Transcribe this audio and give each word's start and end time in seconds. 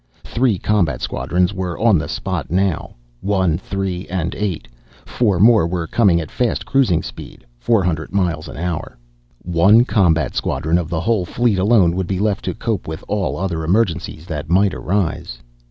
Three 0.23 0.57
combat 0.57 0.99
squadrons 0.99 1.53
were 1.53 1.77
on 1.79 1.99
the 1.99 2.09
spot 2.09 2.49
now; 2.49 2.95
One, 3.19 3.59
Three 3.59 4.07
and 4.07 4.33
Eight. 4.33 4.67
Four 5.05 5.39
more 5.39 5.67
were 5.67 5.85
coming 5.85 6.19
at 6.19 6.31
fast 6.31 6.65
cruising 6.65 7.03
speed 7.03 7.45
four 7.59 7.83
hundred 7.83 8.11
miles 8.11 8.47
an 8.47 8.57
hour. 8.57 8.97
One 9.43 9.85
combat 9.85 10.33
squadron 10.33 10.79
of 10.79 10.89
the 10.89 11.01
whole 11.01 11.23
fleet 11.25 11.59
alone 11.59 11.95
would 11.95 12.07
be 12.07 12.17
left 12.17 12.45
to 12.45 12.55
cope 12.55 12.87
with 12.87 13.03
all 13.07 13.37
other 13.37 13.63
emergencies 13.63 14.25
that 14.25 14.49
might 14.49 14.73
arise.... 14.73 15.37